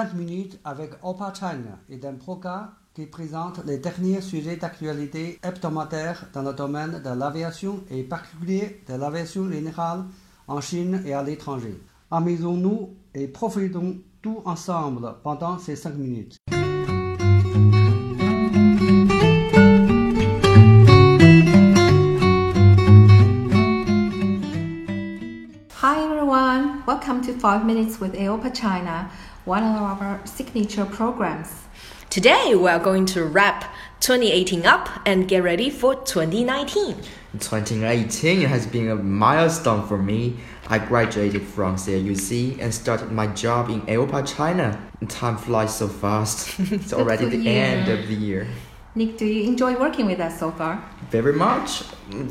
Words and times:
5 0.00 0.14
minutes 0.14 0.58
avec 0.64 0.92
Opa 1.02 1.30
China 1.34 1.78
est 1.90 2.06
un 2.06 2.14
programme 2.14 2.70
qui 2.94 3.04
présente 3.04 3.62
les 3.66 3.76
derniers 3.76 4.22
sujets 4.22 4.56
d'actualité 4.56 5.38
hebdomadaire 5.42 6.24
dans 6.32 6.40
le 6.40 6.54
domaine 6.54 7.02
de 7.04 7.10
l'aviation 7.10 7.84
et 7.90 8.02
particulier 8.02 8.80
de 8.88 8.94
l'aviation 8.94 9.50
générale 9.50 10.04
en 10.48 10.62
Chine 10.62 11.02
et 11.04 11.12
à 11.12 11.22
l'étranger. 11.22 11.78
Amusons-nous 12.10 12.96
et 13.14 13.28
profitons 13.28 13.98
tous 14.22 14.40
ensemble 14.46 15.16
pendant 15.22 15.58
ces 15.58 15.76
5 15.76 15.94
minutes. 15.96 16.38
Hi 25.82 26.04
everyone, 26.04 26.84
welcome 26.86 27.20
to 27.22 27.32
5 27.38 27.64
Minutes 27.64 28.00
with 28.00 28.12
AOPA 28.14 28.54
China, 28.54 29.10
one 29.44 29.62
of 29.62 30.02
our 30.02 30.20
signature 30.26 30.84
programs. 30.84 31.48
Today 32.10 32.54
we 32.54 32.68
are 32.68 32.78
going 32.78 33.06
to 33.06 33.24
wrap 33.24 33.72
2018 34.00 34.66
up 34.66 34.88
and 35.06 35.28
get 35.28 35.42
ready 35.42 35.70
for 35.70 35.94
2019. 35.94 36.96
2018 37.38 38.40
has 38.42 38.66
been 38.66 38.90
a 38.90 38.96
milestone 38.96 39.86
for 39.86 39.96
me. 39.96 40.36
I 40.68 40.78
graduated 40.78 41.42
from 41.42 41.76
CUC 41.76 42.60
and 42.60 42.74
started 42.74 43.12
my 43.12 43.28
job 43.28 43.70
in 43.70 43.80
AOPA 43.82 44.36
China. 44.36 44.78
Time 45.08 45.36
flies 45.36 45.76
so 45.76 45.88
fast. 45.88 46.58
It's 46.72 46.92
already 46.92 47.26
the 47.26 47.36
you. 47.36 47.50
end 47.50 47.88
of 47.88 48.08
the 48.08 48.14
year. 48.14 48.46
Nick, 48.92 49.18
do 49.18 49.24
you 49.24 49.44
enjoy 49.44 49.78
working 49.78 50.06
with 50.06 50.18
us 50.18 50.40
so 50.40 50.50
far? 50.50 50.82
Very 51.10 51.32
much. 51.32 51.84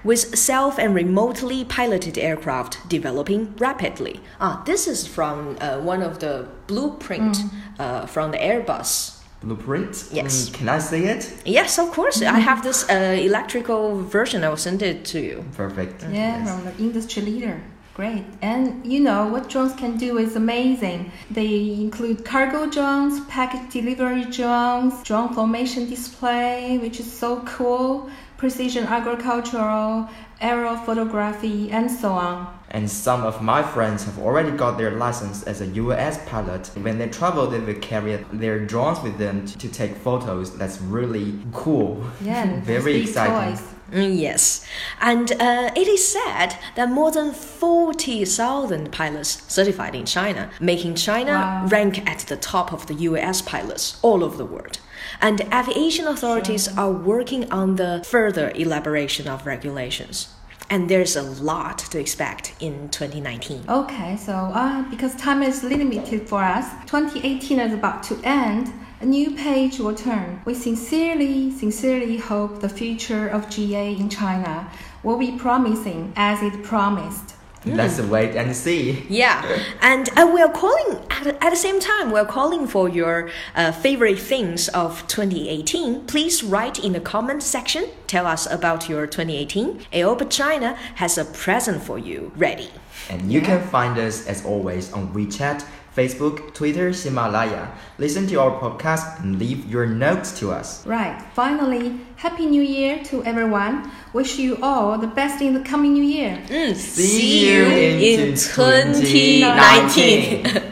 with 0.04 0.38
self 0.38 0.78
and 0.80 0.96
remotely 0.96 1.66
piloted 1.66 2.18
aircraft 2.18 2.88
developing 2.90 3.54
rapidly. 3.58 4.20
Ah, 4.40 4.62
this 4.66 4.88
is 4.88 5.06
from 5.08 5.58
uh, 5.62 5.78
one 5.80 6.02
of 6.02 6.20
the 6.20 6.48
blueprint 6.68 7.38
uh, 7.80 8.06
from 8.06 8.32
the 8.32 8.38
Airbus. 8.38 9.18
Blueprint? 9.42 10.10
Yes. 10.12 10.50
Mm, 10.50 10.54
can 10.54 10.70
I 10.70 10.80
say 10.80 11.06
it? 11.06 11.34
Yes, 11.46 11.80
of 11.80 11.92
course. 11.92 12.22
I 12.22 12.40
have 12.40 12.62
this 12.62 12.90
uh, 12.90 12.94
electrical 13.22 14.02
version. 14.04 14.44
I 14.44 14.50
will 14.50 14.58
send 14.58 14.82
it 14.82 15.06
to 15.06 15.20
you. 15.22 15.46
Perfect. 15.56 16.04
Yeah, 16.04 16.10
Yes. 16.12 16.50
from 16.50 16.66
the 16.66 16.78
industry 16.78 17.22
leader. 17.24 17.62
Great. 17.94 18.24
And 18.42 18.86
you 18.86 19.00
know 19.02 19.28
what 19.28 19.50
drones 19.50 19.74
can 19.74 19.98
do 19.98 20.18
is 20.18 20.36
amazing. 20.38 21.12
They 21.32 21.74
include 21.74 22.24
cargo 22.24 22.70
drones, 22.70 23.20
package 23.28 23.72
delivery 23.74 24.24
drones, 24.26 25.04
drone 25.04 25.34
formation 25.34 25.90
display, 25.90 26.78
which 26.78 27.00
is 27.00 27.12
so 27.12 27.42
cool, 27.46 28.10
precision 28.40 28.86
agricultural, 28.86 30.08
aerial 30.40 30.78
photography, 30.78 31.70
and 31.72 31.92
so 31.92 32.14
on. 32.14 32.48
And 32.72 32.90
some 32.90 33.24
of 33.24 33.42
my 33.42 33.62
friends 33.62 34.06
have 34.06 34.18
already 34.18 34.52
got 34.52 34.78
their 34.78 34.92
license 34.92 35.44
as 35.44 35.60
a 35.60 35.68
US 35.84 36.18
pilot. 36.26 36.72
When 36.82 36.98
they 36.98 37.10
travel, 37.10 37.48
they 37.48 37.60
will 37.60 37.80
carry 37.82 38.16
their 38.32 38.66
drones 38.66 39.02
with 39.02 39.18
them 39.18 39.46
to, 39.46 39.68
take 39.68 39.96
photos. 39.98 40.58
That's 40.58 40.80
really 40.82 41.38
cool. 41.52 42.02
Yeah, 42.22 42.60
Very 42.64 43.02
exciting. 43.02 43.56
toys. 43.56 43.79
Mm, 43.92 44.20
yes, 44.20 44.66
and 45.02 45.32
uh, 45.34 45.72
it 45.76 45.88
is 45.88 46.12
said 46.12 46.50
that 46.76 46.90
more 46.90 47.12
than 47.12 47.34
40,000 47.34 48.92
pilots 48.92 49.44
certified 49.48 49.96
in 49.96 50.06
China, 50.06 50.50
making 50.60 50.96
China 50.96 51.32
Wow. 51.32 51.66
rank 51.68 52.08
at 52.10 52.20
the 52.28 52.36
top 52.38 52.72
of 52.74 52.86
the 52.88 52.94
US 53.10 53.42
pilots 53.42 54.00
all 54.02 54.24
over 54.24 54.38
the 54.38 54.46
world. 54.46 54.80
And 55.22 55.42
aviation 55.54 56.08
authorities 56.08 56.68
are 56.78 56.92
working 56.92 57.52
on 57.52 57.76
the 57.78 58.04
further 58.06 58.52
elaboration 58.56 59.28
of 59.28 59.46
regulations. 59.46 60.28
and 60.72 60.88
there's 60.88 61.16
a 61.16 61.24
lot 61.24 61.80
to 61.80 61.98
expect 62.00 62.54
in 62.60 62.90
2019. 62.90 63.64
Okay, 63.68 64.16
so 64.18 64.34
uh, 64.34 64.84
because 64.92 65.16
time 65.16 65.42
is 65.42 65.64
limited 65.64 66.30
for 66.30 66.44
us, 66.44 66.66
2018 66.86 67.60
is 67.60 67.74
about 67.74 68.04
to 68.04 68.14
end. 68.24 68.72
A 69.02 69.06
new 69.06 69.32
page 69.34 69.80
will 69.80 69.96
turn. 69.96 70.42
We 70.44 70.54
sincerely, 70.54 71.52
sincerely 71.52 72.18
hope 72.18 72.60
the 72.60 72.68
future 72.68 73.30
of 73.30 73.50
GA 73.50 73.96
in 73.96 74.10
China 74.10 74.70
will 75.04 75.18
be 75.18 75.38
promising 75.38 76.12
as 76.18 76.44
it 76.44 76.64
promised. 76.64 77.36
Let's 77.66 78.02
wait 78.02 78.36
and 78.36 78.54
see. 78.54 79.06
Yeah, 79.08 79.60
and 79.82 80.10
uh, 80.18 80.30
we 80.34 80.42
are 80.42 80.52
calling 80.52 81.02
at, 81.10 81.28
at 81.28 81.50
the 81.50 81.56
same 81.56 81.80
time. 81.80 82.12
We 82.12 82.20
are 82.20 82.26
calling 82.26 82.68
for 82.68 82.90
your 82.90 83.30
uh, 83.56 83.72
favorite 83.72 84.20
things 84.20 84.68
of 84.70 85.08
2018. 85.08 86.06
Please 86.06 86.44
write 86.44 86.84
in 86.84 86.92
the 86.92 87.00
comment 87.00 87.42
section. 87.42 87.86
Tell 88.08 88.26
us 88.26 88.52
about 88.52 88.90
your 88.90 89.08
2018. 89.08 89.80
AOPA 89.94 90.30
China 90.30 90.74
has 90.96 91.18
a 91.18 91.24
present 91.24 91.82
for 91.82 91.98
you 91.98 92.34
ready. 92.36 92.70
And 93.10 93.32
you 93.32 93.40
can 93.40 93.66
find 93.68 93.98
us 93.98 94.28
as 94.28 94.46
always 94.46 94.92
on 94.92 95.14
WeChat, 95.14 95.66
Facebook, 96.00 96.54
Twitter, 96.54 96.92
Himalaya. 96.92 97.74
Listen 97.98 98.26
to 98.28 98.40
our 98.40 98.58
podcast 98.58 99.20
and 99.20 99.38
leave 99.38 99.70
your 99.70 99.86
notes 99.86 100.40
to 100.40 100.50
us. 100.50 100.88
Right. 100.88 101.22
Finally, 101.34 102.00
Happy 102.16 102.46
New 102.46 102.62
Year 102.62 103.04
to 103.12 103.22
everyone. 103.26 103.92
Wish 104.14 104.40
you 104.40 104.58
all 104.62 104.98
the 104.98 105.08
best 105.08 105.42
in 105.42 105.54
the 105.54 105.60
coming 105.60 105.92
new 105.92 106.04
year. 106.04 106.42
Mm, 106.48 106.74
See 106.74 107.52
you 107.52 107.66
in 107.66 108.38
2019. 108.38 110.64